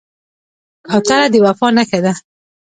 [0.87, 2.13] کوتره د وفا نښه ده.